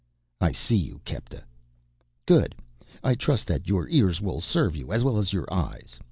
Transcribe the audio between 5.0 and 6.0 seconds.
well as your eyes.